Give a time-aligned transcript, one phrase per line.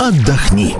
[0.00, 0.74] отдохни.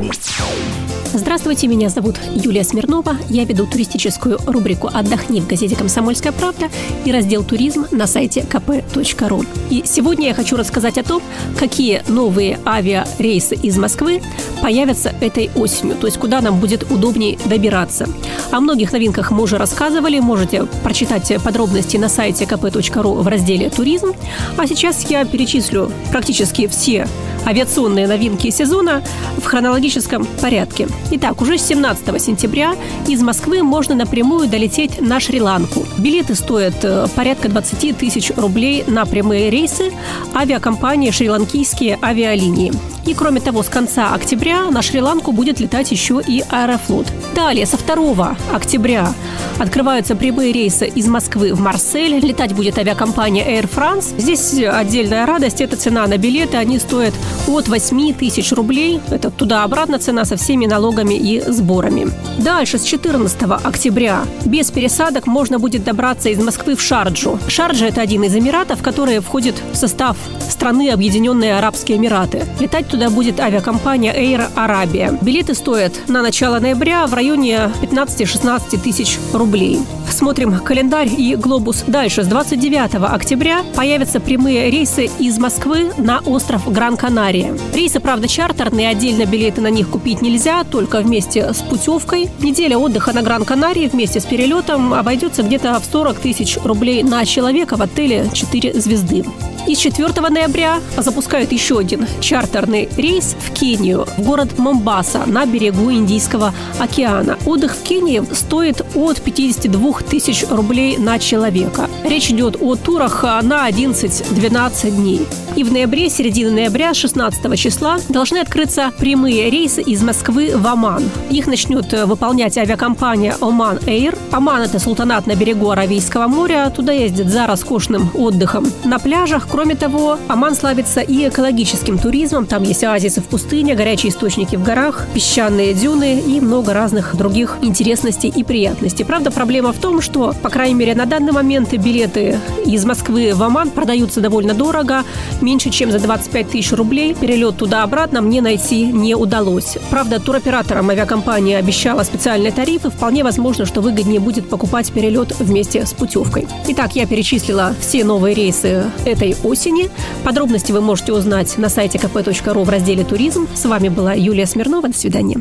[1.12, 3.16] Здравствуйте, меня зовут Юлия Смирнова.
[3.28, 6.68] Я веду туристическую рубрику «Отдохни» в газете «Комсомольская правда»
[7.04, 9.44] и раздел «Туризм» на сайте kp.ru.
[9.70, 11.20] И сегодня я хочу рассказать о том,
[11.58, 14.22] какие новые авиарейсы из Москвы
[14.62, 18.06] появятся этой осенью, то есть куда нам будет удобнее добираться.
[18.52, 24.12] О многих новинках мы уже рассказывали, можете прочитать подробности на сайте kp.ru в разделе «Туризм».
[24.56, 27.08] А сейчас я перечислю практически все
[27.46, 29.02] авиационные новинки сезона
[29.38, 30.88] в хронологическом порядке.
[31.12, 32.74] Итак, уже с 17 сентября
[33.08, 35.84] из Москвы можно напрямую долететь на Шри-Ланку.
[35.98, 39.92] Билеты стоят э, порядка 20 тысяч рублей на прямые рейсы
[40.34, 42.72] авиакомпании «Шри-Ланкийские авиалинии».
[43.06, 47.06] И кроме того, с конца октября на Шри-Ланку будет летать еще и Аэрофлот.
[47.34, 49.12] Далее, со 2 октября
[49.58, 52.20] открываются прямые рейсы из Москвы в Марсель.
[52.20, 54.14] Летать будет авиакомпания Air France.
[54.18, 56.58] Здесь отдельная радость– это цена на билеты.
[56.58, 57.14] Они стоят
[57.48, 59.00] от 8 тысяч рублей.
[59.10, 62.08] Это туда-обратно цена со всеми налогами и сборами.
[62.38, 67.38] Дальше, с 14 октября без пересадок можно будет добраться из Москвы в Шарджу.
[67.48, 70.16] Шарджа– это один из Эмиратов, который входит в состав
[70.48, 72.44] страны Объединенные Арабские Эмираты.
[72.58, 75.16] Летать туда будет авиакомпания Air Arabia.
[75.22, 79.80] Билеты стоят на начало ноября в районе 15-16 тысяч рублей.
[80.10, 81.84] Смотрим календарь и глобус.
[81.86, 87.56] Дальше, с 29 октября появятся прямые рейсы из Москвы на остров Гран-Канария.
[87.72, 92.30] Рейсы, правда, чартерные, отдельно билеты на них купить нельзя, только вместе с путевкой.
[92.38, 97.76] Неделя отдыха на Гран-Канарии вместе с перелетом обойдется где-то в 40 тысяч рублей на человека
[97.76, 99.22] в отеле 4 звезды.
[99.66, 105.92] И 4 ноября запускают еще один чартерный рейс в Кению, в город Момбаса на берегу
[105.92, 107.36] Индийского океана.
[107.44, 111.90] Отдых в Кении стоит от 52 тысяч рублей на человека.
[112.04, 115.26] Речь идет о турах на 11-12 дней.
[115.56, 121.02] И в ноябре, середине ноября, 16 числа, должны открыться прямые рейсы из Москвы в Оман.
[121.30, 124.16] Их начнет выполнять авиакомпания Оман Air.
[124.30, 126.72] Оман– это султанат на берегу Аравийского моря.
[126.74, 129.48] Туда ездят за роскошным отдыхом на пляжах.
[129.50, 132.46] Кроме того, Оман славится и экологическим туризмом.
[132.46, 137.56] Там есть оазисы в пустыне, горячие источники в горах, песчаные дюны и много разных других
[137.62, 139.04] интересностей и приятностей.
[139.04, 143.42] Правда, проблема в том, что, по крайней мере, на данный момент билеты из Москвы в
[143.42, 145.02] Оман продаются довольно дорого
[145.40, 147.14] меньше, чем за 25 тысяч рублей.
[147.14, 149.76] Перелет туда-обратно мне найти не удалось.
[149.90, 150.20] Правда,
[150.60, 152.90] туроператорам авиакомпания обещала специальные тарифы.
[152.90, 156.46] Вполне возможно, что выгоднее будет покупать перелет вместе с путевкой.
[156.68, 159.90] Итак, я перечислила все новые рейсы этой осени.
[160.24, 163.48] Подробности вы можете узнать на сайте kp.ru в разделе «Туризм».
[163.54, 164.88] С вами была Юлия Смирнова.
[164.88, 165.40] До свидания.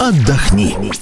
[0.00, 0.76] Отдохни.